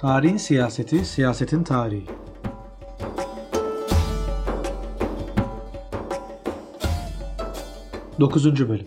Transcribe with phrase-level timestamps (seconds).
[0.00, 2.06] Tarihin siyaseti, siyasetin tarihi.
[8.20, 8.86] Dokuzuncu bölüm.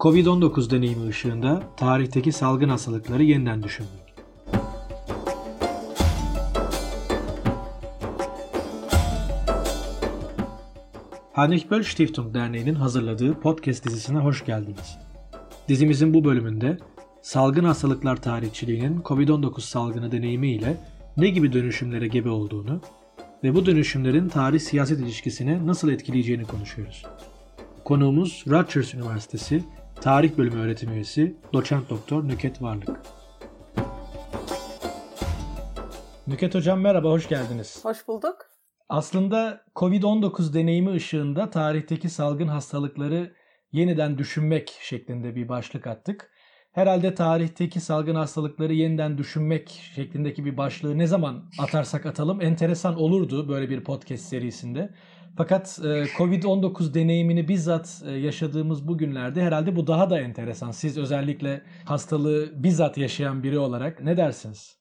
[0.00, 4.14] Covid-19 deneyimi ışığında tarihteki salgın hastalıkları yeniden düşünmek.
[11.32, 14.98] Heinrich Stiftung Derneği'nin hazırladığı podcast dizisine hoş geldiniz.
[15.68, 16.78] Dizimizin bu bölümünde
[17.22, 20.76] salgın hastalıklar tarihçiliğinin COVID-19 salgını deneyimiyle
[21.16, 22.80] ne gibi dönüşümlere gebe olduğunu
[23.44, 27.06] ve bu dönüşümlerin tarih-siyaset ilişkisini nasıl etkileyeceğini konuşuyoruz.
[27.84, 29.64] Konuğumuz Rutgers Üniversitesi
[30.00, 33.00] Tarih Bölümü öğretim üyesi Doçent Doktor Nüket Varlık.
[36.26, 37.84] Nüket Hocam merhaba, hoş geldiniz.
[37.84, 38.36] Hoş bulduk.
[38.88, 43.32] Aslında COVID-19 deneyimi ışığında tarihteki salgın hastalıkları
[43.72, 46.30] yeniden düşünmek şeklinde bir başlık attık.
[46.72, 53.48] Herhalde tarihteki salgın hastalıkları yeniden düşünmek şeklindeki bir başlığı ne zaman atarsak atalım enteresan olurdu
[53.48, 54.94] böyle bir podcast serisinde.
[55.36, 60.70] Fakat e, Covid-19 deneyimini bizzat e, yaşadığımız bu günlerde herhalde bu daha da enteresan.
[60.70, 64.77] Siz özellikle hastalığı bizzat yaşayan biri olarak ne dersiniz?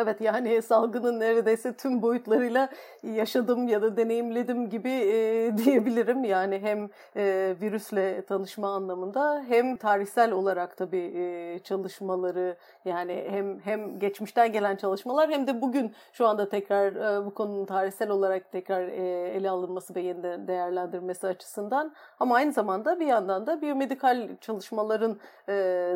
[0.00, 2.68] Evet yani salgının neredeyse tüm boyutlarıyla
[3.02, 6.24] yaşadım ya da deneyimledim gibi e, diyebilirim.
[6.24, 13.98] Yani hem e, virüsle tanışma anlamında hem tarihsel olarak tabii e, çalışmaları yani hem hem
[13.98, 18.88] geçmişten gelen çalışmalar hem de bugün şu anda tekrar e, bu konunun tarihsel olarak tekrar
[18.88, 25.16] e, ele alınması ve yeniden değerlendirmesi açısından ama aynı zamanda bir yandan da biyomedikal çalışmaların
[25.48, 25.52] e,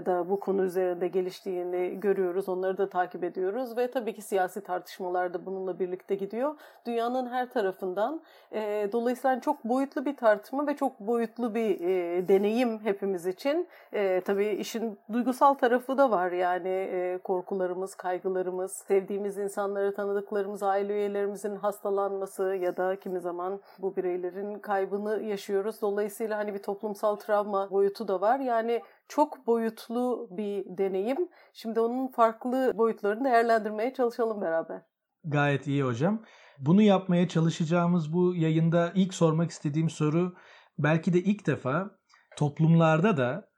[0.06, 2.48] da bu konu üzerinde geliştiğini görüyoruz.
[2.48, 6.54] Onları da takip ediyoruz ve tabii ki siyasi tartışmalar da bununla birlikte gidiyor.
[6.86, 8.20] Dünyanın her tarafından.
[8.52, 13.68] E, dolayısıyla çok boyutlu bir tartışma ve çok boyutlu bir e, deneyim hepimiz için.
[13.92, 16.32] E, tabii işin duygusal tarafı da var.
[16.32, 23.96] Yani e, korkularımız, kaygılarımız, sevdiğimiz insanları, tanıdıklarımız, aile üyelerimizin hastalanması ya da kimi zaman bu
[23.96, 25.82] bireylerin kaybını yaşıyoruz.
[25.82, 28.38] Dolayısıyla hani bir toplumsal travma boyutu da var.
[28.40, 28.82] Yani
[29.14, 31.28] çok boyutlu bir deneyim.
[31.52, 34.82] Şimdi onun farklı boyutlarını değerlendirmeye çalışalım beraber.
[35.24, 36.22] Gayet iyi hocam.
[36.58, 40.34] Bunu yapmaya çalışacağımız bu yayında ilk sormak istediğim soru
[40.78, 41.90] belki de ilk defa
[42.36, 43.48] toplumlarda da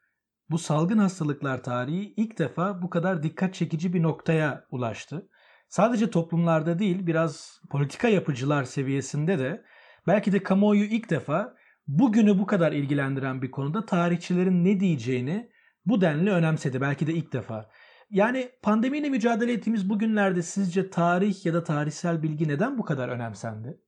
[0.50, 5.28] bu salgın hastalıklar tarihi ilk defa bu kadar dikkat çekici bir noktaya ulaştı.
[5.68, 9.64] Sadece toplumlarda değil biraz politika yapıcılar seviyesinde de
[10.06, 11.54] belki de kamuoyu ilk defa
[11.86, 15.50] bugünü bu kadar ilgilendiren bir konuda tarihçilerin ne diyeceğini
[15.86, 16.80] bu denli önemsedi.
[16.80, 17.70] Belki de ilk defa.
[18.10, 23.08] Yani pandemiyle mücadele ettiğimiz bu günlerde sizce tarih ya da tarihsel bilgi neden bu kadar
[23.08, 23.80] önemsendi?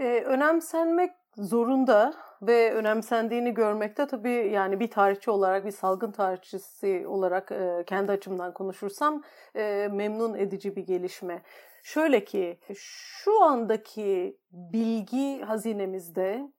[0.00, 7.52] Ee, önemsenmek zorunda ve önemsendiğini görmekte tabii yani bir tarihçi olarak bir salgın tarihçisi olarak
[7.52, 9.22] e, kendi açımdan konuşursam
[9.56, 11.42] e, memnun edici bir gelişme.
[11.82, 16.52] Şöyle ki şu andaki bilgi hazinemizde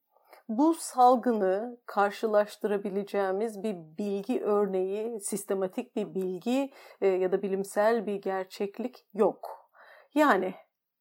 [0.57, 9.05] bu salgını karşılaştırabileceğimiz bir bilgi örneği, sistematik bir bilgi e, ya da bilimsel bir gerçeklik
[9.13, 9.69] yok.
[10.15, 10.53] Yani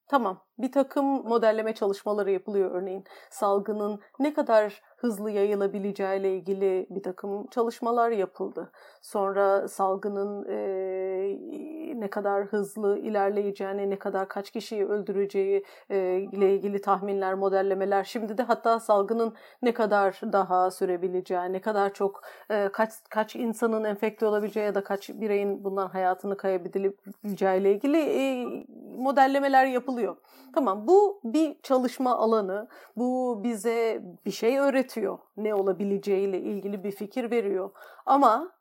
[0.08, 7.02] tamam bir takım modelleme çalışmaları yapılıyor örneğin salgının ne kadar hızlı yayılabileceği ile ilgili bir
[7.02, 8.70] takım çalışmalar yapıldı.
[9.02, 10.60] Sonra salgının e,
[12.00, 18.04] ne kadar hızlı ilerleyeceğini, ne kadar kaç kişiyi öldüreceği e, ile ilgili tahminler, modellemeler.
[18.04, 23.84] Şimdi de hatta salgının ne kadar daha sürebileceği, ne kadar çok e, kaç kaç insanın
[23.84, 28.46] enfekte olabileceği ya da kaç bireyin bundan hayatını kaybedebileceği ile ilgili e,
[28.98, 30.16] modellemeler yapılıyor.
[30.54, 32.68] Tamam bu bir çalışma alanı.
[32.96, 34.89] Bu bize bir şey öğretiyor.
[35.36, 37.70] Ne olabileceğiyle ilgili bir fikir veriyor.
[38.06, 38.52] Ama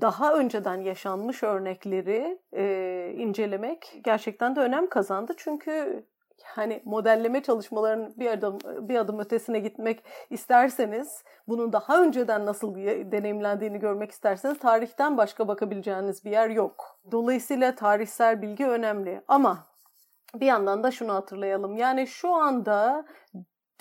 [0.00, 5.34] daha önceden yaşanmış örnekleri e, incelemek gerçekten de önem kazandı.
[5.36, 6.04] Çünkü
[6.44, 12.74] hani modelleme çalışmalarının bir adım bir adım ötesine gitmek isterseniz, bunun daha önceden nasıl
[13.12, 16.98] deneyimlendiğini görmek isterseniz tarihten başka bakabileceğiniz bir yer yok.
[17.12, 19.66] Dolayısıyla tarihsel bilgi önemli ama
[20.34, 21.76] bir yandan da şunu hatırlayalım.
[21.76, 23.04] Yani şu anda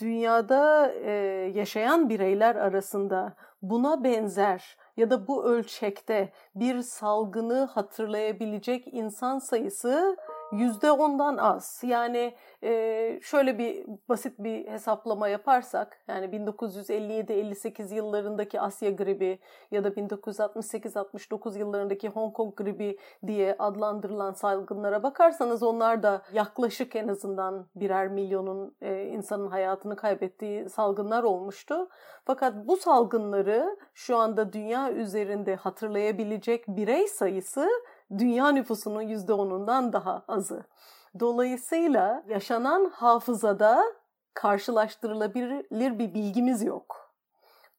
[0.03, 1.11] dünyada e,
[1.55, 10.17] yaşayan bireyler arasında buna benzer ya da bu ölçekte bir salgını hatırlayabilecek insan sayısı
[10.53, 11.81] yüzde ondan az.
[11.83, 12.33] Yani
[12.63, 19.39] e, şöyle bir basit bir hesaplama yaparsak yani 1957-58 yıllarındaki Asya gribi
[19.71, 22.97] ya da 1968-69 yıllarındaki Hong Kong gribi
[23.27, 30.69] diye adlandırılan salgınlara bakarsanız onlar da yaklaşık en azından birer milyonun e, insanın hayatını kaybettiği
[30.69, 31.89] salgınlar olmuştu.
[32.25, 37.69] Fakat bu salgınları şu anda dünya üzerinde hatırlayabilecek birey sayısı
[38.19, 40.63] dünya nüfusunun %10'undan daha azı.
[41.19, 43.83] Dolayısıyla yaşanan hafızada
[44.33, 47.13] karşılaştırılabilir bir bilgimiz yok.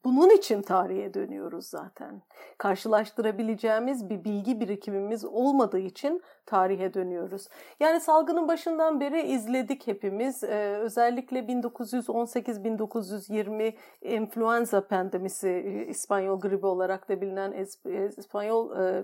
[0.04, 2.22] Bunun için tarihe dönüyoruz zaten.
[2.58, 7.48] Karşılaştırabileceğimiz bir bilgi birikimimiz olmadığı için tarihe dönüyoruz.
[7.80, 10.44] Yani salgının başından beri izledik hepimiz.
[10.44, 17.52] Ee, özellikle 1918-1920 influenza pandemisi, İspanyol gribi olarak da bilinen
[18.16, 19.02] İspanyol e,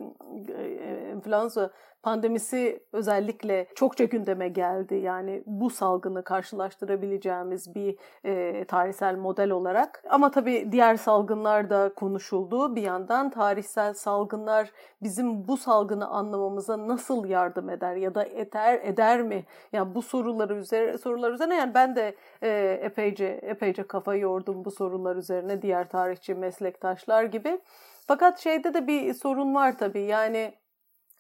[0.49, 1.71] e, influenza
[2.03, 4.95] pandemisi özellikle çokça gündeme geldi.
[4.95, 10.03] Yani bu salgını karşılaştırabileceğimiz bir e, tarihsel model olarak.
[10.11, 12.77] Ama tabii diğer salgınlar da konuşuldu.
[12.77, 14.73] Bir yandan tarihsel salgınlar
[15.03, 19.45] bizim bu salgını anlamamıza nasıl yardım eder ya da eder eder mi?
[19.73, 24.71] Yani bu soruları üzerine sorular üzerine yani ben de e, epeyce epeyce kafa yordum bu
[24.71, 27.61] sorular üzerine diğer tarihçi meslektaşlar gibi.
[28.07, 30.03] Fakat şeyde de bir sorun var tabii.
[30.03, 30.55] Yani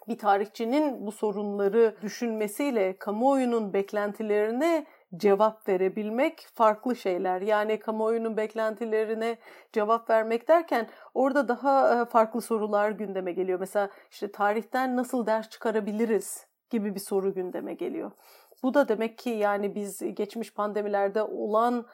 [0.08, 4.86] bir tarihçinin bu sorunları düşünmesiyle kamuoyunun beklentilerine
[5.16, 7.40] cevap verebilmek farklı şeyler.
[7.40, 9.38] Yani kamuoyunun beklentilerine
[9.72, 13.60] cevap vermek derken orada daha farklı sorular gündeme geliyor.
[13.60, 18.10] Mesela işte tarihten nasıl ders çıkarabiliriz gibi bir soru gündeme geliyor.
[18.62, 21.86] Bu da demek ki yani biz geçmiş pandemilerde olan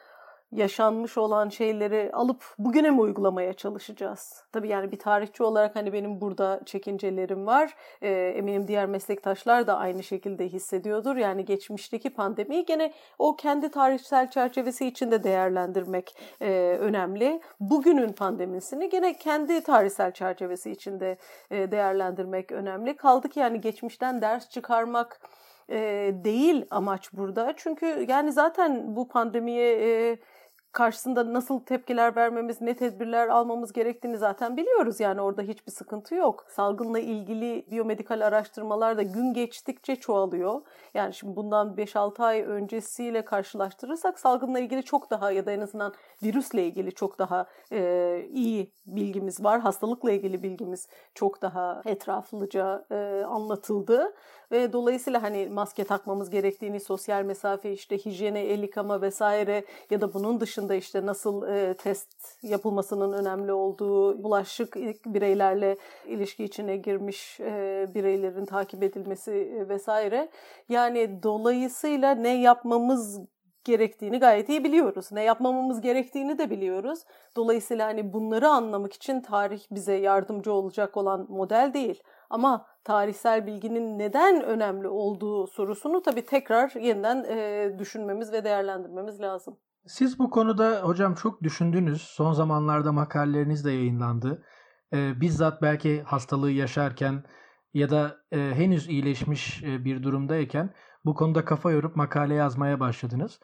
[0.51, 4.43] yaşanmış olan şeyleri alıp bugüne mi uygulamaya çalışacağız?
[4.51, 7.75] Tabii yani bir tarihçi olarak hani benim burada çekincelerim var.
[8.01, 11.15] E, eminim diğer meslektaşlar da aynı şekilde hissediyordur.
[11.15, 17.41] Yani geçmişteki pandemiyi gene o kendi tarihsel çerçevesi içinde değerlendirmek e, önemli.
[17.59, 21.17] Bugünün pandemisini gene kendi tarihsel çerçevesi içinde
[21.51, 22.95] e, değerlendirmek önemli.
[22.95, 25.21] Kaldı ki yani geçmişten ders çıkarmak
[25.69, 27.53] e, değil amaç burada.
[27.57, 30.17] Çünkü yani zaten bu pandemiye e,
[30.71, 34.99] karşısında nasıl tepkiler vermemiz, ne tedbirler almamız gerektiğini zaten biliyoruz.
[34.99, 36.45] Yani orada hiçbir sıkıntı yok.
[36.49, 40.61] Salgınla ilgili biyomedikal araştırmalar da gün geçtikçe çoğalıyor.
[40.93, 45.93] Yani şimdi bundan 5-6 ay öncesiyle karşılaştırırsak salgınla ilgili çok daha ya da en azından
[46.23, 49.59] virüsle ilgili çok daha e, iyi bilgimiz var.
[49.59, 54.13] Hastalıkla ilgili bilgimiz çok daha etraflıca e, anlatıldı
[54.51, 60.13] ve dolayısıyla hani maske takmamız gerektiğini, sosyal mesafe, işte hijyene, el yıkama vesaire ya da
[60.13, 64.75] bunun dışında işte nasıl e, test yapılmasının önemli olduğu, bulaşık
[65.05, 70.29] bireylerle ilişki içine girmiş e, bireylerin takip edilmesi e, vesaire.
[70.69, 73.21] Yani dolayısıyla ne yapmamız
[73.67, 75.11] gerektiğini gayet iyi biliyoruz.
[75.11, 76.99] Ne yapmamamız gerektiğini de biliyoruz.
[77.35, 82.03] Dolayısıyla hani bunları anlamak için tarih bize yardımcı olacak olan model değil.
[82.29, 89.57] Ama tarihsel bilginin neden önemli olduğu sorusunu tabii tekrar yeniden e, düşünmemiz ve değerlendirmemiz lazım.
[89.87, 92.01] Siz bu konuda hocam çok düşündünüz.
[92.01, 94.43] Son zamanlarda makaleleriniz de yayınlandı.
[94.93, 97.23] E, bizzat belki hastalığı yaşarken
[97.73, 100.73] ya da e, henüz iyileşmiş e, bir durumdayken
[101.05, 103.39] bu konuda kafa yorup makale yazmaya başladınız.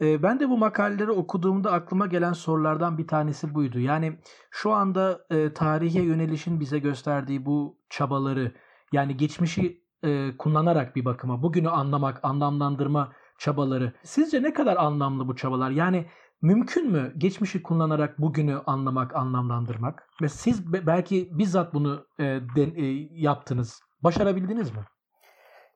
[0.00, 3.80] E, ben de bu makaleleri okuduğumda aklıma gelen sorulardan bir tanesi buydu.
[3.80, 4.18] Yani
[4.50, 8.52] şu anda e, tarihe yönelişin bize gösterdiği bu çabaları
[8.92, 13.92] yani geçmişi e, kullanarak bir bakıma bugünü anlamak, anlamlandırma çabaları.
[14.04, 15.70] Sizce ne kadar anlamlı bu çabalar?
[15.70, 16.06] Yani
[16.42, 20.08] mümkün mü geçmişi kullanarak bugünü anlamak, anlamlandırmak?
[20.22, 23.80] Ve siz belki bizzat bunu e, de, e, yaptınız.
[24.02, 24.84] Başarabildiniz mi?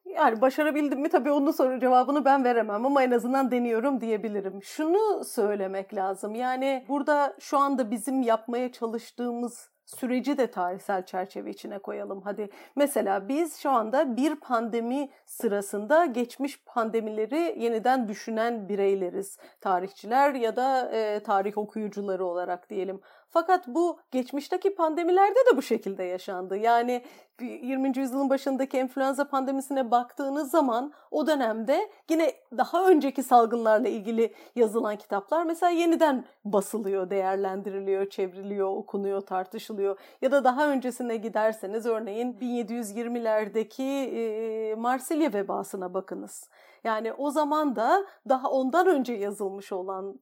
[0.05, 4.63] Yani başarabildim mi tabii onun soru cevabını ben veremem ama en azından deniyorum diyebilirim.
[4.63, 6.35] Şunu söylemek lazım.
[6.35, 12.21] Yani burada şu anda bizim yapmaya çalıştığımız süreci de tarihsel çerçeve içine koyalım.
[12.25, 19.39] Hadi mesela biz şu anda bir pandemi sırasında geçmiş pandemileri yeniden düşünen bireyleriz.
[19.61, 23.01] Tarihçiler ya da e, tarih okuyucuları olarak diyelim.
[23.33, 26.57] Fakat bu geçmişteki pandemilerde de bu şekilde yaşandı.
[26.57, 27.03] Yani
[27.41, 27.99] 20.
[27.99, 35.45] yüzyılın başındaki enfluenza pandemisine baktığınız zaman o dönemde yine daha önceki salgınlarla ilgili yazılan kitaplar
[35.45, 39.99] mesela yeniden basılıyor, değerlendiriliyor, çevriliyor, okunuyor, tartışılıyor.
[40.23, 46.51] Ya da daha öncesine giderseniz örneğin 1720'lerdeki e, Marsilya vebasına bakınız.
[46.85, 50.21] Yani o zaman da daha ondan önce yazılmış olan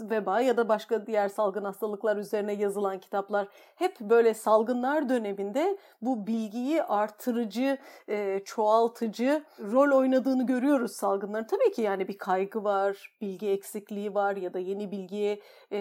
[0.00, 6.26] veba ya da başka diğer salgın hastalıklar üzerine yazılan kitaplar hep böyle salgınlar döneminde bu
[6.26, 11.46] bilgiyi artırıcı, e, çoğaltıcı rol oynadığını görüyoruz salgınların.
[11.46, 15.78] Tabii ki yani bir kaygı var, bilgi eksikliği var ya da yeni bilgiye e,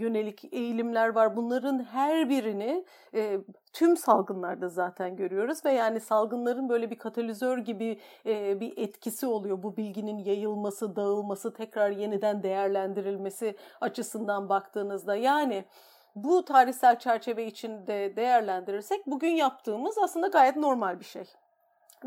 [0.00, 1.36] yönelik eğilimler var.
[1.36, 2.84] Bunların her birini
[3.14, 3.40] e,
[3.72, 9.62] tüm salgınlarda zaten görüyoruz ve yani salgınların böyle bir katalizör gibi e, bir etkisi oluyor.
[9.62, 15.64] Bu bilginin yayılması, dağılması, tekrar yeniden değerlendirilmesi açısından baktığınızda yani
[16.14, 21.24] bu tarihsel çerçeve içinde değerlendirirsek bugün yaptığımız aslında gayet normal bir şey.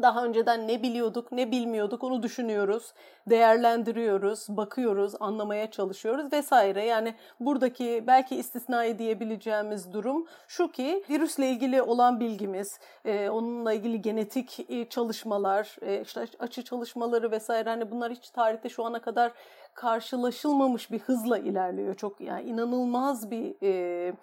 [0.01, 2.93] Daha önceden ne biliyorduk, ne bilmiyorduk onu düşünüyoruz,
[3.29, 6.85] değerlendiriyoruz, bakıyoruz, anlamaya çalışıyoruz vesaire.
[6.85, 14.01] Yani buradaki belki istisnai diyebileceğimiz durum şu ki virüsle ilgili olan bilgimiz, e, onunla ilgili
[14.01, 19.31] genetik e, çalışmalar, e, işte açı çalışmaları vesaire hani bunlar hiç tarihte şu ana kadar
[19.73, 21.93] karşılaşılmamış bir hızla ilerliyor.
[21.93, 24.13] Çok yani inanılmaz bir e,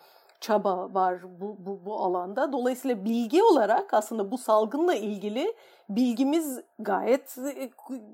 [0.43, 2.53] çaba var bu, bu, bu alanda.
[2.53, 5.55] Dolayısıyla bilgi olarak aslında bu salgınla ilgili
[5.89, 7.71] bilgimiz gayet e,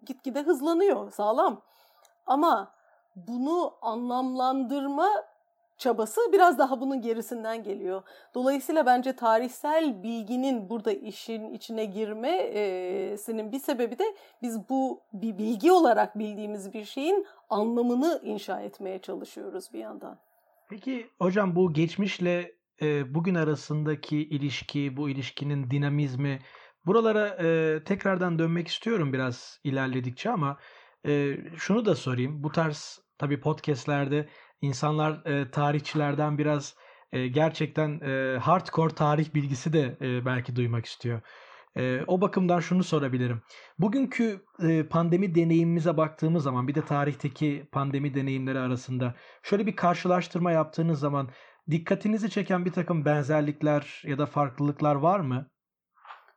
[0.06, 1.60] gitgide hızlanıyor, sağlam.
[2.26, 2.72] Ama
[3.16, 5.08] bunu anlamlandırma
[5.78, 8.02] çabası biraz daha bunun gerisinden geliyor.
[8.34, 15.72] Dolayısıyla bence tarihsel bilginin burada işin içine girmesinin bir sebebi de biz bu bir bilgi
[15.72, 20.18] olarak bildiğimiz bir şeyin anlamını inşa etmeye çalışıyoruz bir yandan.
[20.68, 26.38] Peki hocam bu geçmişle e, bugün arasındaki ilişki, bu ilişkinin dinamizmi
[26.86, 30.58] buralara e, tekrardan dönmek istiyorum biraz ilerledikçe ama
[31.06, 32.42] e, şunu da sorayım.
[32.42, 34.28] Bu tarz tabii podcastlerde
[34.60, 36.76] insanlar e, tarihçilerden biraz
[37.12, 41.20] e, gerçekten e, hardcore tarih bilgisi de e, belki duymak istiyor.
[41.78, 43.42] E, o bakımdan şunu sorabilirim.
[43.78, 50.52] Bugünkü e, pandemi deneyimimize baktığımız zaman bir de tarihteki pandemi deneyimleri arasında şöyle bir karşılaştırma
[50.52, 51.30] yaptığınız zaman
[51.70, 55.50] dikkatinizi çeken bir takım benzerlikler ya da farklılıklar var mı?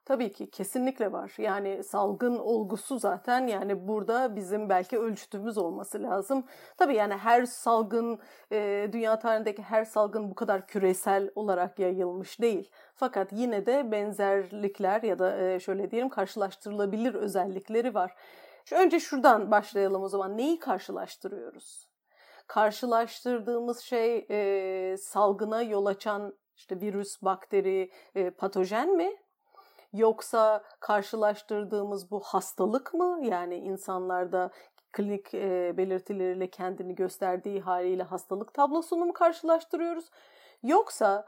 [0.06, 1.34] Tabii ki kesinlikle var.
[1.38, 6.46] Yani salgın olgusu zaten yani burada bizim belki ölçütümüz olması lazım.
[6.78, 8.20] Tabii yani her salgın
[8.52, 12.70] e, dünya tarihindeki her salgın bu kadar küresel olarak yayılmış değil.
[12.96, 18.16] Fakat yine de benzerlikler ya da e, şöyle diyelim karşılaştırılabilir özellikleri var.
[18.72, 20.38] Önce şuradan başlayalım o zaman.
[20.38, 21.88] Neyi karşılaştırıyoruz?
[22.48, 29.18] Karşılaştırdığımız şey e, salgına yol açan işte virüs, bakteri, e, patojen mi?
[29.94, 33.20] Yoksa karşılaştırdığımız bu hastalık mı?
[33.24, 34.52] Yani insanlarda
[34.92, 40.06] klinik e, belirtileriyle kendini gösterdiği haliyle hastalık tablosunu mu karşılaştırıyoruz?
[40.64, 41.28] Yoksa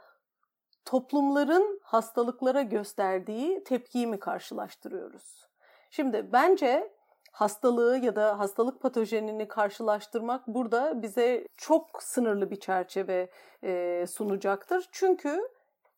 [0.85, 5.47] toplumların hastalıklara gösterdiği tepkiyi mi karşılaştırıyoruz?
[5.91, 6.93] Şimdi bence
[7.31, 13.29] hastalığı ya da hastalık patojenini karşılaştırmak burada bize çok sınırlı bir çerçeve
[13.63, 14.89] e, sunacaktır.
[14.91, 15.49] Çünkü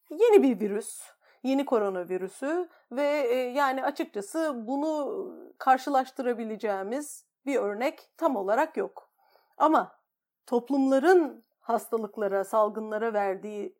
[0.09, 1.14] yeni bir virüs,
[1.45, 9.09] yeni koronavirüsü ve e, yani açıkçası bunu karşılaştırabileceğimiz bir örnek tam olarak yok.
[9.57, 9.99] Ama
[10.45, 13.75] toplumların hastalıklara, salgınlara verdiği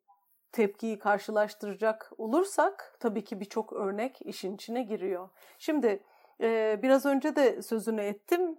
[0.51, 5.29] tepkiyi karşılaştıracak olursak tabii ki birçok örnek işin içine giriyor.
[5.57, 6.03] Şimdi
[6.41, 8.57] e, biraz önce de sözünü ettim.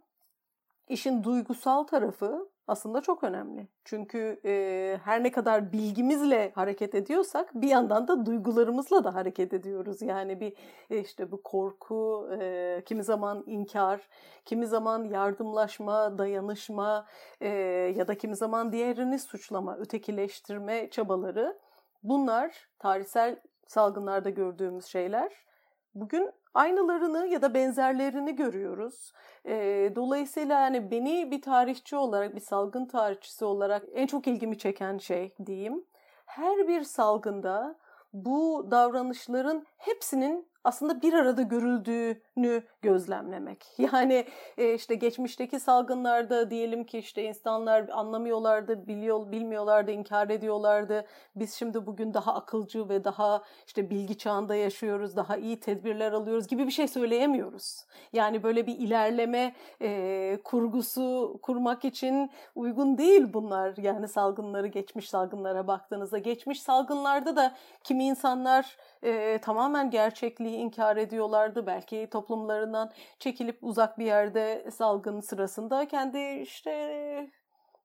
[0.88, 3.68] İşin duygusal tarafı aslında çok önemli.
[3.84, 10.02] Çünkü e, her ne kadar bilgimizle hareket ediyorsak bir yandan da duygularımızla da hareket ediyoruz.
[10.02, 10.52] Yani bir
[10.90, 14.08] e, işte bu korku, e, kimi zaman inkar,
[14.44, 17.06] kimi zaman yardımlaşma, dayanışma
[17.40, 17.48] e,
[17.96, 21.58] ya da kimi zaman diğerini suçlama, ötekileştirme çabaları
[22.02, 25.46] bunlar tarihsel salgınlarda gördüğümüz şeyler.
[25.96, 29.12] Bugün aynılarını ya da benzerlerini görüyoruz.
[29.46, 29.54] E,
[29.96, 35.34] dolayısıyla yani beni bir tarihçi olarak, bir salgın tarihçisi olarak en çok ilgimi çeken şey
[35.46, 35.84] diyeyim.
[36.26, 37.78] Her bir salgında
[38.12, 43.66] bu davranışların hepsinin aslında bir arada görüldüğünü gözlemlemek.
[43.96, 44.26] Yani
[44.58, 51.06] e, işte geçmişteki salgınlarda diyelim ki işte insanlar anlamıyorlardı, biliyor, bilmiyorlardı, inkar ediyorlardı.
[51.36, 56.46] Biz şimdi bugün daha akılcı ve daha işte bilgi çağında yaşıyoruz, daha iyi tedbirler alıyoruz
[56.46, 57.84] gibi bir şey söyleyemiyoruz.
[58.12, 63.76] Yani böyle bir ilerleme e, kurgusu kurmak için uygun değil bunlar.
[63.76, 66.18] Yani salgınları, geçmiş salgınlara baktığınızda.
[66.18, 67.54] Geçmiş salgınlarda da
[67.84, 71.66] kimi insanlar e, tamamen gerçekliği inkar ediyorlardı.
[71.66, 76.70] Belki toplumlarından çekilip uzak bir yerde salgın sırasında kendi işte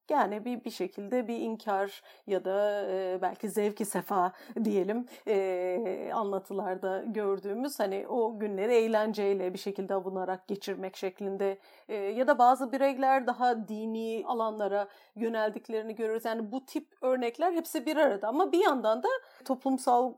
[0.10, 4.32] yani bir bir şekilde bir inkar ya da e, belki zevki sefa
[4.64, 11.58] diyelim e, anlatılarda gördüğümüz hani o günleri eğlenceyle bir şekilde avunarak geçirmek şeklinde
[11.90, 16.26] e, ya da bazı bireyler daha dini alanlara yöneldiklerini görüyoruz.
[16.26, 19.08] Yani bu tip örnekler hepsi bir arada ama bir yandan da
[19.46, 20.14] toplumsal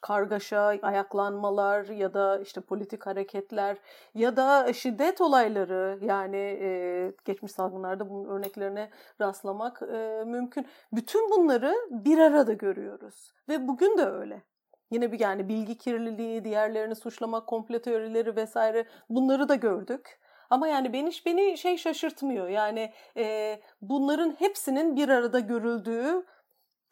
[0.00, 3.76] kargaşa, ayaklanmalar ya da işte politik hareketler
[4.14, 8.90] ya da şiddet olayları yani e, geçmiş salgınlarda bunun örneklerine
[9.28, 10.66] rastlamak e, mümkün.
[10.92, 14.42] Bütün bunları bir arada görüyoruz ve bugün de öyle.
[14.90, 20.18] Yine bir yani bilgi kirliliği, diğerlerini suçlamak, komplo teorileri vesaire bunları da gördük.
[20.50, 22.48] Ama yani beni beni şey şaşırtmıyor.
[22.48, 26.26] Yani e, bunların hepsinin bir arada görüldüğü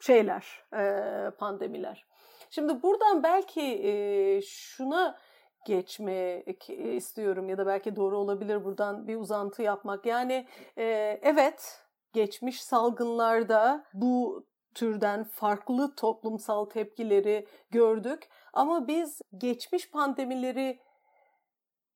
[0.00, 2.06] şeyler, e, pandemiler.
[2.50, 5.18] Şimdi buradan belki e, şuna
[5.66, 10.06] geçmek istiyorum ya da belki doğru olabilir buradan bir uzantı yapmak.
[10.06, 10.46] Yani
[10.78, 11.85] e, evet
[12.16, 20.80] geçmiş salgınlarda bu türden farklı toplumsal tepkileri gördük ama biz geçmiş pandemileri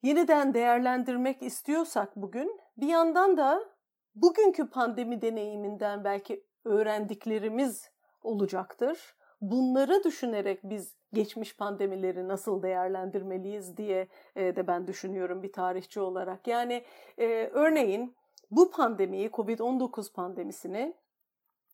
[0.02, 3.60] yeniden değerlendirmek istiyorsak bugün bir yandan da
[4.14, 7.90] bugünkü pandemi deneyiminden belki öğrendiklerimiz
[8.22, 9.14] olacaktır.
[9.40, 16.46] Bunları düşünerek biz geçmiş pandemileri nasıl değerlendirmeliyiz diye e, de ben düşünüyorum bir tarihçi olarak.
[16.46, 16.84] Yani
[17.18, 18.19] e, örneğin
[18.50, 20.94] bu pandemiyi, Covid-19 pandemisini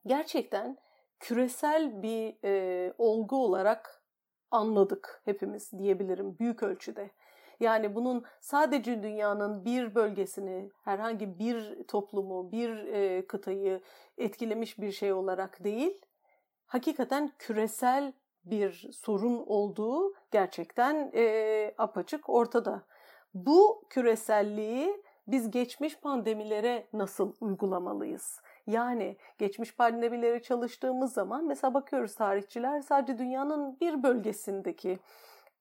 [0.07, 0.79] gerçekten
[1.21, 4.03] küresel bir e, olgu olarak
[4.51, 7.11] anladık hepimiz diyebilirim büyük ölçüde.
[7.61, 13.81] Yani bunun sadece dünyanın bir bölgesini, herhangi bir toplumu, bir e, kıtayı
[14.19, 16.01] etkilemiş bir şey olarak değil,
[16.67, 18.13] hakikaten küresel
[18.45, 22.83] bir sorun olduğu gerçekten e, apaçık ortada.
[23.35, 28.41] Bu küreselliği biz geçmiş pandemilere nasıl uygulamalıyız?
[28.67, 34.99] Yani geçmiş pandemileri çalıştığımız zaman mesela bakıyoruz tarihçiler sadece dünyanın bir bölgesindeki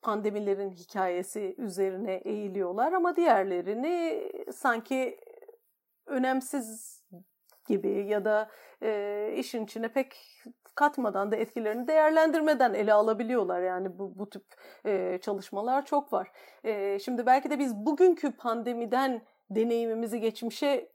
[0.01, 5.19] pandemilerin hikayesi üzerine eğiliyorlar ama diğerlerini sanki
[6.05, 7.01] önemsiz
[7.67, 8.49] gibi ya da
[8.83, 10.17] e, işin içine pek
[10.75, 13.61] katmadan da etkilerini değerlendirmeden ele alabiliyorlar.
[13.61, 14.43] Yani bu, bu tip
[14.85, 16.31] e, çalışmalar çok var.
[16.63, 20.89] E, şimdi belki de biz bugünkü pandemiden deneyimimizi geçmişe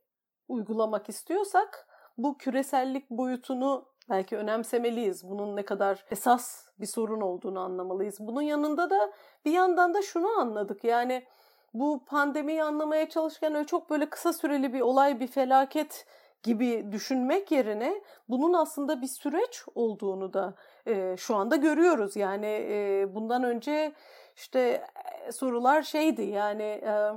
[0.48, 1.86] uygulamak istiyorsak
[2.18, 5.30] bu küresellik boyutunu belki önemsemeliyiz.
[5.30, 8.16] Bunun ne kadar esas bir sorun olduğunu anlamalıyız.
[8.20, 9.12] Bunun yanında da
[9.44, 10.84] bir yandan da şunu anladık.
[10.84, 11.26] Yani
[11.74, 16.06] bu pandemiyi anlamaya çalışırken öyle çok böyle kısa süreli bir olay, bir felaket
[16.42, 20.54] gibi düşünmek yerine bunun aslında bir süreç olduğunu da
[20.86, 22.16] e, şu anda görüyoruz.
[22.16, 23.92] Yani e, bundan önce
[24.36, 24.84] işte
[25.26, 27.12] e, sorular şeydi yani e,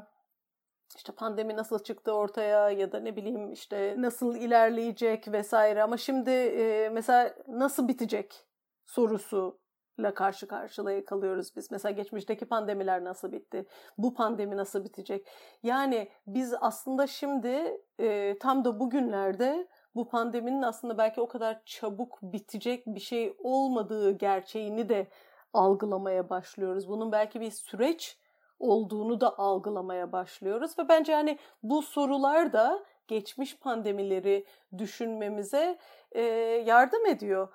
[0.95, 6.29] işte pandemi nasıl çıktı ortaya ya da ne bileyim işte nasıl ilerleyecek vesaire ama şimdi
[6.29, 8.45] e, mesela nasıl bitecek
[8.85, 11.71] sorusuyla karşı karşıya kalıyoruz biz.
[11.71, 13.65] Mesela geçmişteki pandemiler nasıl bitti?
[13.97, 15.27] Bu pandemi nasıl bitecek?
[15.63, 22.19] Yani biz aslında şimdi e, tam da bugünlerde bu pandeminin aslında belki o kadar çabuk
[22.21, 25.07] bitecek bir şey olmadığı gerçeğini de
[25.53, 26.87] algılamaya başlıyoruz.
[26.87, 28.17] Bunun belki bir süreç
[28.63, 34.45] olduğunu da algılamaya başlıyoruz ve bence hani bu sorular da geçmiş pandemileri
[34.77, 35.77] düşünmemize
[36.11, 36.21] e,
[36.65, 37.47] yardım ediyor.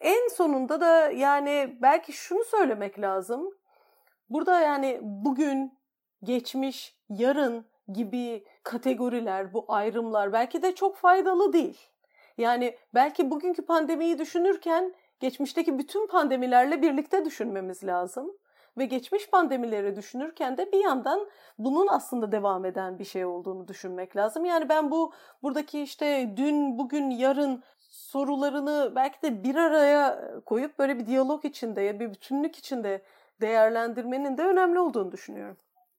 [0.00, 3.54] En sonunda da yani belki şunu söylemek lazım.
[4.30, 5.78] Burada yani bugün,
[6.24, 11.78] geçmiş, yarın gibi kategoriler, bu ayrımlar belki de çok faydalı değil.
[12.38, 18.36] Yani belki bugünkü pandemiyi düşünürken geçmişteki bütün pandemilerle birlikte düşünmemiz lazım
[18.78, 24.16] ve geçmiş pandemileri düşünürken de bir yandan bunun aslında devam eden bir şey olduğunu düşünmek
[24.16, 24.44] lazım.
[24.44, 30.98] Yani ben bu buradaki işte dün, bugün, yarın sorularını belki de bir araya koyup böyle
[30.98, 33.02] bir diyalog içinde, bir bütünlük içinde
[33.40, 35.56] değerlendirmenin de önemli olduğunu düşünüyorum.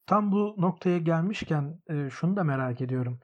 [0.07, 3.19] Tam bu noktaya gelmişken e, şunu da merak ediyorum.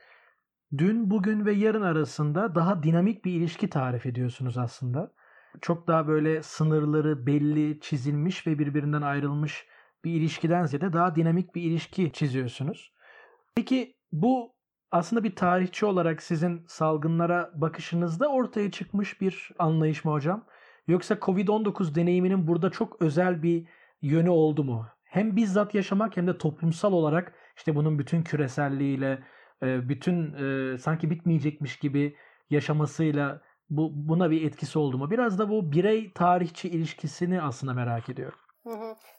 [0.78, 5.12] Dün, bugün ve yarın arasında daha dinamik bir ilişki tarif ediyorsunuz aslında
[5.62, 9.68] çok daha böyle sınırları belli, çizilmiş ve birbirinden ayrılmış
[10.06, 12.94] bir ilişkiden ziyade daha dinamik bir ilişki çiziyorsunuz.
[13.56, 14.56] Peki bu
[14.92, 20.46] aslında bir tarihçi olarak sizin salgınlara bakışınızda ortaya çıkmış bir anlayış mı hocam?
[20.88, 23.68] Yoksa Covid-19 deneyiminin burada çok özel bir
[24.02, 24.86] yönü oldu mu?
[25.04, 29.24] Hem bizzat yaşamak hem de toplumsal olarak işte bunun bütün küreselliğiyle,
[29.64, 32.16] e, bütün e, sanki bitmeyecekmiş gibi
[32.50, 35.12] yaşamasıyla bu buna bir etkisi oldu mu?
[35.12, 38.38] Biraz da bu birey tarihçi ilişkisini aslında merak ediyorum.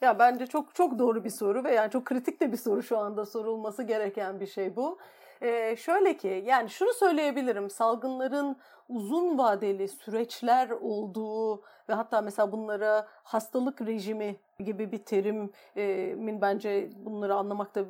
[0.00, 2.98] Ya bence çok çok doğru bir soru ve yani çok kritik de bir soru şu
[2.98, 4.98] anda sorulması gereken bir şey bu.
[5.42, 8.56] Ee, şöyle ki yani şunu söyleyebilirim salgınların
[8.90, 17.34] uzun vadeli süreçler olduğu ve hatta mesela bunlara hastalık rejimi gibi bir terimin bence bunları
[17.34, 17.84] anlamakta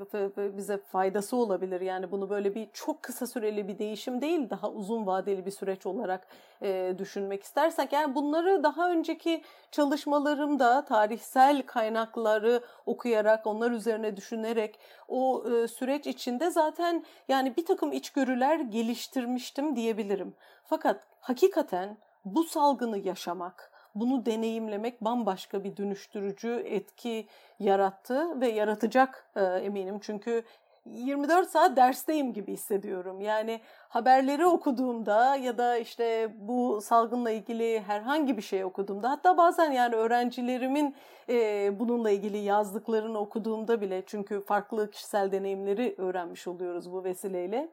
[0.56, 1.80] bize faydası olabilir.
[1.80, 5.86] Yani bunu böyle bir çok kısa süreli bir değişim değil daha uzun vadeli bir süreç
[5.86, 6.26] olarak
[6.62, 15.44] e, düşünmek istersek yani bunları daha önceki çalışmalarımda tarihsel kaynakları okuyarak onlar üzerine düşünerek o
[15.50, 20.34] e, süreç içinde zaten yani bir takım içgörüler geliştirmiştim diyebilirim.
[20.70, 27.26] Fakat hakikaten bu salgını yaşamak, bunu deneyimlemek bambaşka bir dönüştürücü etki
[27.58, 29.98] yarattı ve yaratacak e, eminim.
[30.00, 30.44] Çünkü
[30.86, 33.20] 24 saat dersteyim gibi hissediyorum.
[33.20, 39.70] Yani haberleri okuduğumda ya da işte bu salgınla ilgili herhangi bir şey okuduğumda hatta bazen
[39.70, 40.94] yani öğrencilerimin
[41.28, 47.68] e, bununla ilgili yazdıklarını okuduğumda bile çünkü farklı kişisel deneyimleri öğrenmiş oluyoruz bu vesileyle.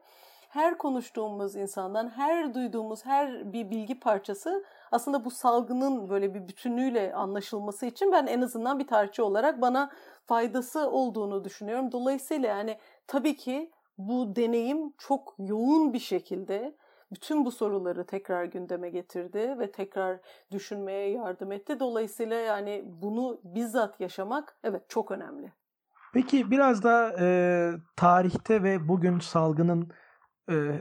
[0.48, 7.14] Her konuştuğumuz insandan, her duyduğumuz her bir bilgi parçası aslında bu salgının böyle bir bütünüyle
[7.14, 9.90] anlaşılması için ben en azından bir tarihçi olarak bana
[10.26, 11.92] faydası olduğunu düşünüyorum.
[11.92, 16.74] Dolayısıyla yani tabii ki bu deneyim çok yoğun bir şekilde
[17.12, 20.18] bütün bu soruları tekrar gündeme getirdi ve tekrar
[20.52, 21.80] düşünmeye yardım etti.
[21.80, 25.52] Dolayısıyla yani bunu bizzat yaşamak evet çok önemli.
[26.12, 29.92] Peki biraz da e, tarihte ve bugün salgının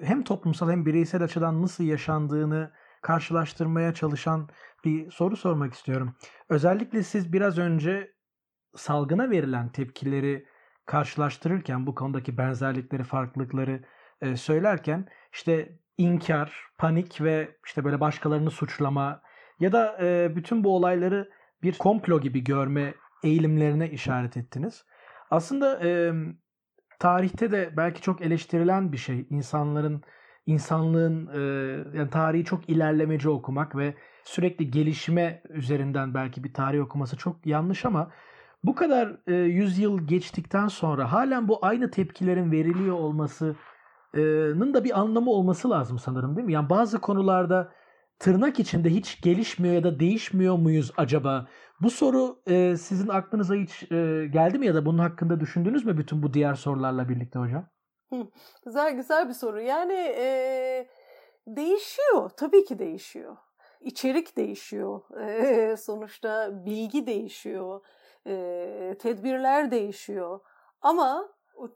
[0.01, 4.49] hem toplumsal hem bireysel açıdan nasıl yaşandığını karşılaştırmaya çalışan
[4.86, 6.15] bir soru sormak istiyorum.
[6.49, 8.12] Özellikle siz biraz önce
[8.75, 10.45] salgına verilen tepkileri
[10.86, 13.84] karşılaştırırken bu konudaki benzerlikleri, farklılıkları
[14.21, 19.21] e, söylerken işte inkar, panik ve işte böyle başkalarını suçlama
[19.60, 21.30] ya da e, bütün bu olayları
[21.63, 24.86] bir komplo gibi görme eğilimlerine işaret ettiniz.
[25.32, 25.80] Aslında
[26.99, 30.03] tarihte de belki çok eleştirilen bir şey insanların
[30.45, 31.39] insanlığın e,
[31.97, 37.86] yani tarihi çok ilerlemeci okumak ve sürekli gelişme üzerinden belki bir tarih okuması çok yanlış
[37.86, 38.12] ama
[38.63, 45.31] bu kadar e, yüzyıl geçtikten sonra halen bu aynı tepkilerin veriliyor olmasının da bir anlamı
[45.31, 46.53] olması lazım sanırım değil mi?
[46.53, 47.71] Yani bazı konularda
[48.19, 51.47] tırnak içinde hiç gelişmiyor ya da değişmiyor muyuz acaba?
[51.82, 55.97] Bu soru e, sizin aklınıza hiç e, geldi mi ya da bunun hakkında düşündünüz mü
[55.97, 57.69] bütün bu diğer sorularla birlikte hocam?
[58.65, 59.62] güzel güzel bir soru.
[59.62, 60.88] Yani e,
[61.47, 62.30] değişiyor.
[62.38, 63.38] Tabii ki değişiyor.
[63.82, 65.01] İçerik değişiyor.
[65.21, 67.82] E, sonuçta bilgi değişiyor
[68.27, 70.39] e, tedbirler değişiyor.
[70.82, 71.30] Ama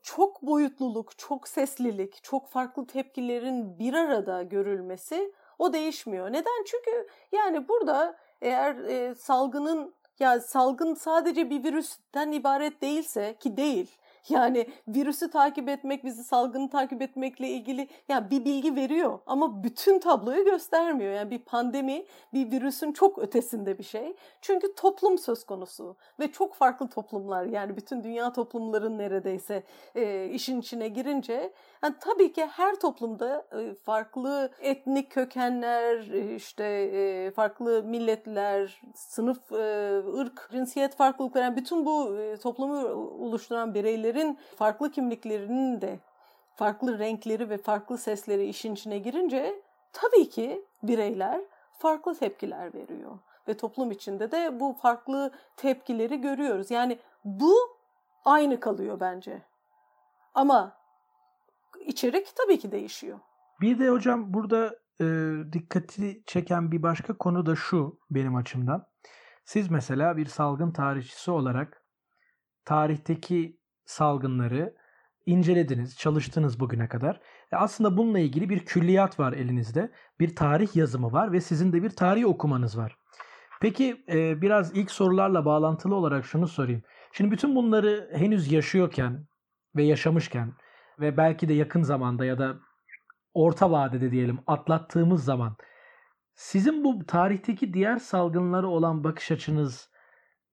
[0.03, 6.31] çok boyutluluk, çok seslilik, çok farklı tepkilerin bir arada görülmesi o değişmiyor.
[6.31, 6.63] Neden?
[6.65, 13.87] Çünkü yani burada eğer e, salgının ya salgın sadece bir virüsten ibaret değilse ki değil.
[14.29, 19.99] Yani virüsü takip etmek, bizi salgını takip etmekle ilgili ya bir bilgi veriyor ama bütün
[19.99, 21.13] tabloyu göstermiyor.
[21.13, 24.15] Yani bir pandemi bir virüsün çok ötesinde bir şey.
[24.41, 29.63] Çünkü toplum söz konusu ve çok farklı toplumlar yani bütün dünya toplumların neredeyse
[29.95, 36.63] e, işin içine girince yani tabii ki her toplumda e, farklı etnik kökenler, e, işte
[36.63, 39.51] e, farklı milletler, sınıf,
[40.19, 42.87] ırk, cinsiyet farklılıkları yani bütün bu toplumu
[43.25, 45.99] oluşturan bireyleri kişilerin farklı kimliklerinin de
[46.55, 49.61] farklı renkleri ve farklı sesleri işin içine girince
[49.93, 51.41] tabii ki bireyler
[51.79, 53.19] farklı tepkiler veriyor.
[53.47, 56.71] Ve toplum içinde de bu farklı tepkileri görüyoruz.
[56.71, 57.55] Yani bu
[58.25, 59.41] aynı kalıyor bence.
[60.33, 60.71] Ama
[61.91, 63.19] içerik tabii ki değişiyor.
[63.61, 65.05] Bir de hocam burada e,
[65.53, 68.85] dikkati çeken bir başka konu da şu benim açımdan.
[69.45, 71.85] Siz mesela bir salgın tarihçisi olarak
[72.65, 74.75] tarihteki salgınları
[75.25, 77.21] incelediniz, çalıştınız bugüne kadar.
[77.51, 79.91] E aslında bununla ilgili bir külliyat var elinizde.
[80.19, 82.97] Bir tarih yazımı var ve sizin de bir tarih okumanız var.
[83.61, 86.83] Peki e, biraz ilk sorularla bağlantılı olarak şunu sorayım.
[87.11, 89.27] Şimdi bütün bunları henüz yaşıyorken
[89.75, 90.53] ve yaşamışken
[90.99, 92.55] ve belki de yakın zamanda ya da
[93.33, 95.55] orta vadede diyelim atlattığımız zaman
[96.35, 99.91] sizin bu tarihteki diğer salgınlara olan bakış açınız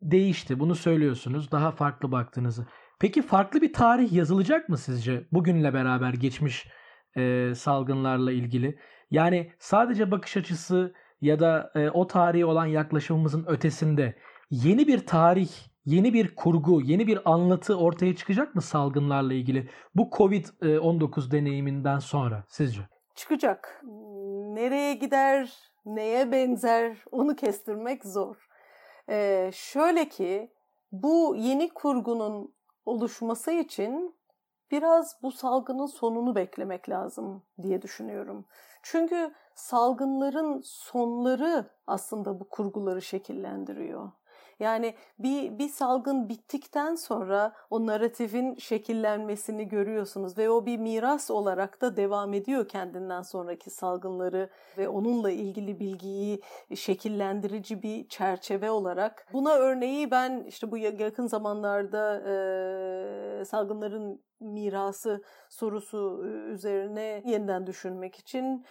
[0.03, 0.61] değişti.
[0.61, 1.53] Bunu söylüyorsunuz.
[1.53, 2.67] Daha farklı baktığınızı.
[3.01, 6.69] Peki farklı bir tarih yazılacak mı sizce bugünle beraber geçmiş
[7.17, 8.79] e, salgınlarla ilgili?
[9.11, 14.19] Yani sadece bakış açısı ya da e, o tarihe olan yaklaşımımızın ötesinde
[14.51, 15.51] yeni bir tarih,
[15.89, 22.45] yeni bir kurgu, yeni bir anlatı ortaya çıkacak mı salgınlarla ilgili bu Covid-19 deneyiminden sonra
[22.49, 22.81] sizce?
[23.15, 23.83] Çıkacak.
[24.55, 28.49] Nereye gider, neye benzer onu kestirmek zor.
[29.09, 30.53] Ee, şöyle ki
[30.93, 32.55] bu yeni kurgunun
[32.87, 34.15] oluşması için
[34.71, 38.45] biraz bu salgının sonunu beklemek lazım diye düşünüyorum.
[38.83, 44.11] Çünkü salgınların sonları aslında bu kurguları şekillendiriyor.
[44.61, 51.81] Yani bir, bir salgın bittikten sonra o narratifin şekillenmesini görüyorsunuz ve o bir miras olarak
[51.81, 56.43] da devam ediyor kendinden sonraki salgınları ve onunla ilgili bilgiyi
[56.75, 59.27] şekillendirici bir çerçeve olarak.
[59.33, 62.23] Buna örneği ben işte bu yakın zamanlarda
[63.41, 68.65] e, salgınların mirası sorusu üzerine yeniden düşünmek için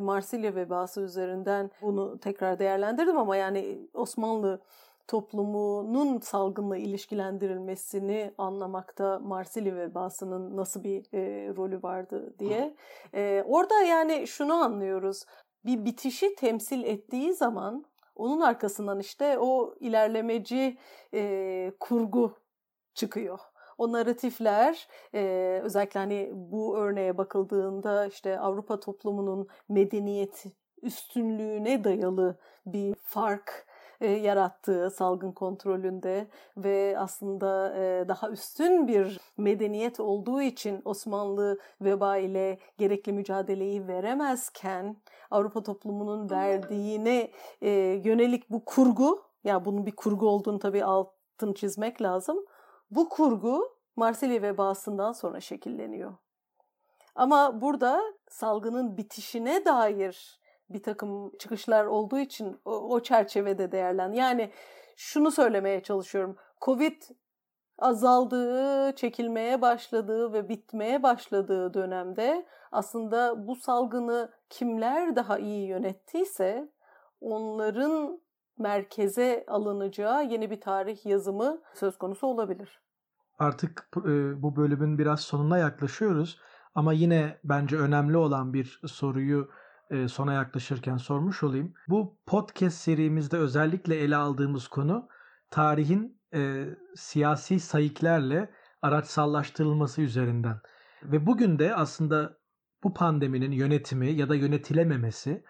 [0.00, 4.60] Marsilya vebası üzerinden bunu tekrar değerlendirdim ama yani Osmanlı
[5.08, 12.76] toplumunun salgınla ilişkilendirilmesini anlamakta Marsili vebasının nasıl bir e, rolü vardı diye.
[13.14, 15.24] E, orada yani şunu anlıyoruz.
[15.64, 17.84] Bir bitişi temsil ettiği zaman
[18.16, 20.78] onun arkasından işte o ilerlemeci
[21.14, 22.38] e, kurgu
[22.94, 23.38] çıkıyor.
[23.78, 25.20] O narratifler e,
[25.62, 30.44] özellikle hani bu örneğe bakıldığında işte Avrupa toplumunun medeniyet
[30.82, 33.66] üstünlüğüne dayalı bir fark
[34.06, 42.58] yarattığı salgın kontrolünde ve aslında e, daha üstün bir medeniyet olduğu için Osmanlı veba ile
[42.78, 44.96] gerekli mücadeleyi veremezken
[45.30, 47.30] Avrupa toplumunun verdiğine
[47.62, 47.70] e,
[48.04, 52.44] yönelik bu kurgu, ya yani bunun bir kurgu olduğunu tabii altını çizmek lazım.
[52.90, 56.14] Bu kurgu Marsilya vebasından sonra şekilleniyor.
[57.14, 60.39] Ama burada salgının bitişine dair
[60.70, 64.12] bir takım çıkışlar olduğu için o, o çerçevede değerlen.
[64.12, 64.52] Yani
[64.96, 66.36] şunu söylemeye çalışıyorum.
[66.60, 67.02] Covid
[67.78, 76.72] azaldığı, çekilmeye başladığı ve bitmeye başladığı dönemde aslında bu salgını kimler daha iyi yönettiyse
[77.20, 78.20] onların
[78.58, 82.80] merkeze alınacağı yeni bir tarih yazımı söz konusu olabilir.
[83.38, 86.40] Artık e, bu bölümün biraz sonuna yaklaşıyoruz
[86.74, 89.48] ama yine bence önemli olan bir soruyu
[89.90, 91.74] e, sona yaklaşırken sormuş olayım.
[91.88, 95.08] Bu podcast serimizde özellikle ele aldığımız konu
[95.50, 98.48] tarihin e, siyasi sayıklarla
[98.82, 100.60] araçsallaştırılması üzerinden.
[101.02, 102.38] Ve bugün de aslında
[102.84, 105.44] bu pandeminin yönetimi ya da yönetilememesi,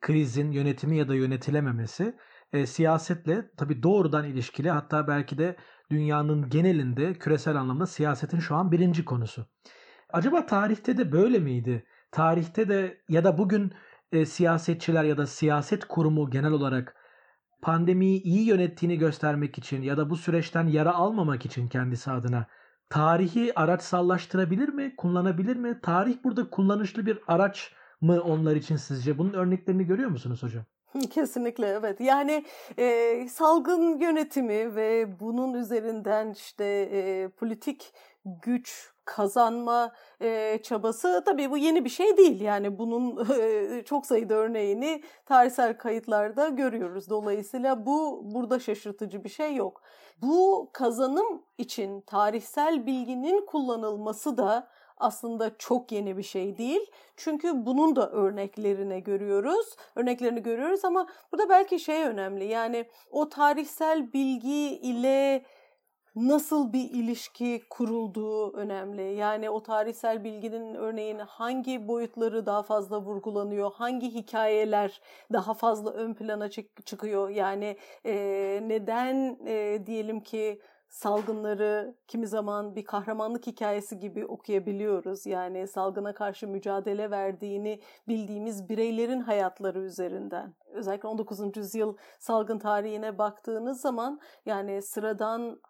[0.00, 2.16] krizin yönetimi ya da yönetilememesi
[2.52, 5.56] e, siyasetle tabi doğrudan ilişkili hatta belki de
[5.90, 9.46] dünyanın genelinde küresel anlamda siyasetin şu an birinci konusu.
[10.12, 11.86] Acaba tarihte de böyle miydi?
[12.12, 13.72] Tarihte de ya da bugün
[14.12, 16.96] e, siyasetçiler ya da siyaset kurumu genel olarak
[17.62, 22.46] pandemiyi iyi yönettiğini göstermek için ya da bu süreçten yara almamak için kendisi adına
[22.88, 25.80] tarihi araçsallaştırabilir mi, kullanabilir mi?
[25.82, 29.18] Tarih burada kullanışlı bir araç mı onlar için sizce?
[29.18, 30.64] Bunun örneklerini görüyor musunuz hocam?
[31.10, 32.00] Kesinlikle evet.
[32.00, 32.44] Yani
[32.78, 37.92] e, salgın yönetimi ve bunun üzerinden işte e, politik
[38.24, 42.40] güç kazanma e, çabası tabii bu yeni bir şey değil.
[42.40, 47.10] Yani bunun e, çok sayıda örneğini tarihsel kayıtlarda görüyoruz.
[47.10, 49.82] Dolayısıyla bu burada şaşırtıcı bir şey yok.
[50.22, 54.68] Bu kazanım için tarihsel bilginin kullanılması da
[55.00, 56.90] aslında çok yeni bir şey değil.
[57.16, 59.76] Çünkü bunun da örneklerini görüyoruz.
[59.94, 62.44] Örneklerini görüyoruz ama burada belki şey önemli.
[62.44, 65.44] Yani o tarihsel bilgi ile
[66.28, 69.14] nasıl bir ilişki kurulduğu önemli.
[69.14, 75.00] Yani o tarihsel bilginin örneğin hangi boyutları daha fazla vurgulanıyor, hangi hikayeler
[75.32, 77.28] daha fazla ön plana çık- çıkıyor.
[77.28, 78.14] Yani e,
[78.62, 85.26] neden e, diyelim ki salgınları kimi zaman bir kahramanlık hikayesi gibi okuyabiliyoruz.
[85.26, 90.54] Yani salgına karşı mücadele verdiğini bildiğimiz bireylerin hayatları üzerinden.
[90.72, 91.56] Özellikle 19.
[91.56, 95.60] yüzyıl salgın tarihine baktığınız zaman yani sıradan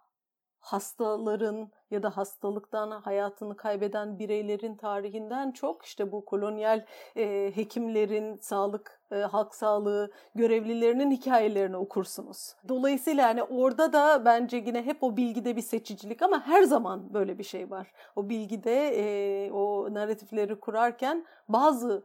[0.60, 6.84] hastaların ya da hastalıktan hayatını kaybeden bireylerin tarihinden çok işte bu kolonyal
[7.16, 12.54] e, hekimlerin, sağlık, e, halk sağlığı görevlilerinin hikayelerini okursunuz.
[12.68, 17.38] Dolayısıyla yani orada da bence yine hep o bilgide bir seçicilik ama her zaman böyle
[17.38, 17.92] bir şey var.
[18.16, 22.04] O bilgide e, o narratifleri kurarken bazı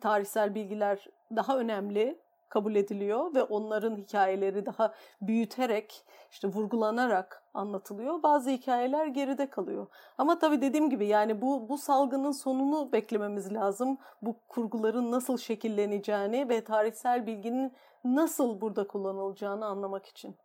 [0.00, 2.18] tarihsel bilgiler daha önemli
[2.50, 8.22] kabul ediliyor ve onların hikayeleri daha büyüterek, işte vurgulanarak anlatılıyor.
[8.22, 9.86] Bazı hikayeler geride kalıyor.
[10.18, 13.98] Ama tabii dediğim gibi yani bu bu salgının sonunu beklememiz lazım.
[14.22, 17.72] Bu kurguların nasıl şekilleneceğini ve tarihsel bilginin
[18.04, 20.36] nasıl burada kullanılacağını anlamak için.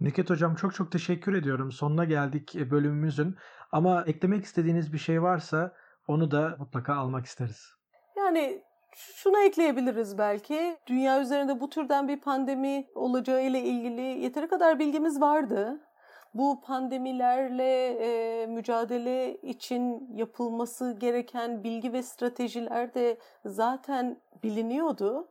[0.00, 1.72] Niket Hocam çok çok teşekkür ediyorum.
[1.72, 3.36] Sonuna geldik e, bölümümüzün.
[3.72, 5.72] Ama eklemek istediğiniz bir şey varsa
[6.08, 7.74] onu da mutlaka almak isteriz.
[8.16, 8.62] Yani
[8.96, 10.76] şunu ekleyebiliriz belki.
[10.86, 15.80] Dünya üzerinde bu türden bir pandemi olacağı ile ilgili yeteri kadar bilgimiz vardı.
[16.34, 25.28] Bu pandemilerle e, mücadele için yapılması gereken bilgi ve stratejiler de zaten biliniyordu.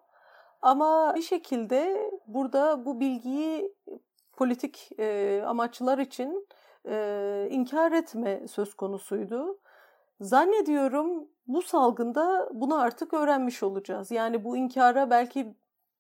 [0.62, 3.74] Ama bir şekilde burada bu bilgiyi
[4.34, 6.48] politik e, amaçlar için
[6.90, 9.60] e, inkar etme söz konusuydu.
[10.22, 14.12] Zannediyorum bu salgında bunu artık öğrenmiş olacağız.
[14.12, 15.56] Yani bu inkara belki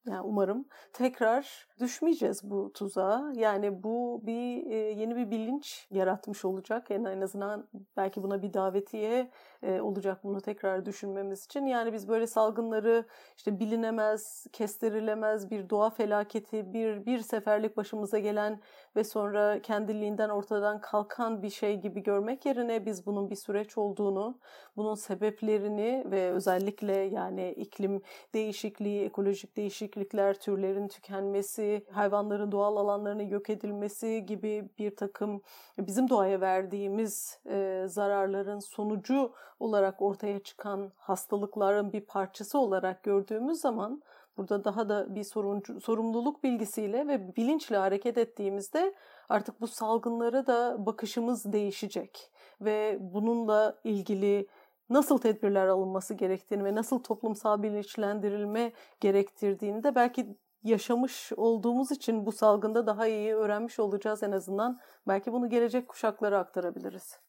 [0.07, 3.31] yani umarım tekrar düşmeyeceğiz bu tuzağa.
[3.35, 6.89] Yani bu bir e, yeni bir bilinç yaratmış olacak.
[6.89, 9.31] Yani en azından belki buna bir davetiye
[9.63, 11.65] e, olacak bunu tekrar düşünmemiz için.
[11.65, 13.05] Yani biz böyle salgınları
[13.37, 18.61] işte bilinemez, kestirilemez bir doğa felaketi, bir bir seferlik başımıza gelen
[18.95, 24.39] ve sonra kendiliğinden ortadan kalkan bir şey gibi görmek yerine biz bunun bir süreç olduğunu,
[24.77, 28.01] bunun sebeplerini ve özellikle yani iklim
[28.33, 29.57] değişikliği, ekolojik
[29.95, 35.41] değişiklikler, türlerin tükenmesi, hayvanların doğal alanlarının yok edilmesi gibi bir takım
[35.77, 44.01] bizim doğaya verdiğimiz e, zararların sonucu olarak ortaya çıkan hastalıkların bir parçası olarak gördüğümüz zaman
[44.37, 48.93] burada daha da bir soruncu, sorumluluk bilgisiyle ve bilinçle hareket ettiğimizde
[49.29, 54.47] artık bu salgınlara da bakışımız değişecek ve bununla ilgili
[54.89, 62.31] nasıl tedbirler alınması gerektiğini ve nasıl toplumsal bilinçlendirilme gerektirdiğini de belki yaşamış olduğumuz için bu
[62.31, 64.79] salgında daha iyi öğrenmiş olacağız en azından.
[65.07, 67.19] Belki bunu gelecek kuşaklara aktarabiliriz.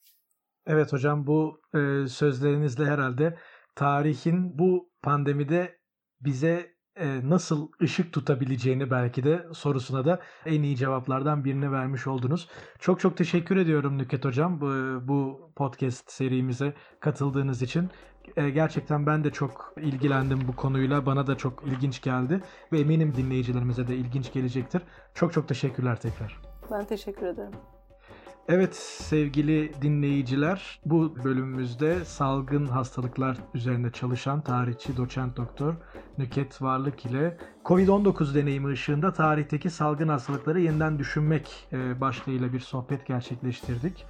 [0.67, 3.39] Evet hocam bu e, sözlerinizle herhalde
[3.75, 5.79] tarihin bu pandemide
[6.21, 6.80] bize
[7.25, 12.49] nasıl ışık tutabileceğini belki de sorusuna da en iyi cevaplardan birini vermiş oldunuz.
[12.79, 14.69] Çok çok teşekkür ediyorum Nüket Hocam bu,
[15.09, 17.91] bu podcast serimize katıldığınız için.
[18.37, 21.07] E, gerçekten ben de çok ilgilendim bu konuyla.
[21.07, 22.41] Bana da çok ilginç geldi
[22.73, 24.83] ve eminim dinleyicilerimize de ilginç gelecektir.
[25.15, 26.41] Çok çok teşekkürler tekrar.
[26.71, 27.53] Ben teşekkür ederim.
[28.53, 35.75] Evet sevgili dinleyiciler bu bölümümüzde salgın hastalıklar üzerine çalışan tarihçi doçent doktor
[36.19, 43.07] Nüket Varlık ile Covid-19 deneyimi ışığında tarihteki salgın hastalıkları yeniden düşünmek e, başlığıyla bir sohbet
[43.07, 44.07] gerçekleştirdik.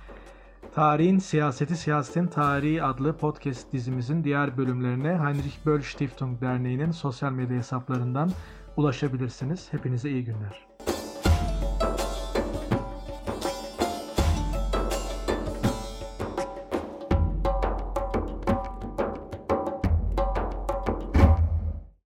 [0.74, 7.56] Tarihin Siyaseti Siyasetin Tarihi adlı podcast dizimizin diğer bölümlerine Heinrich Böll Stiftung Derneği'nin sosyal medya
[7.56, 8.30] hesaplarından
[8.76, 9.72] ulaşabilirsiniz.
[9.72, 10.69] Hepinize iyi günler.